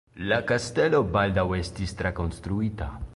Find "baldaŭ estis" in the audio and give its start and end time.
1.17-1.95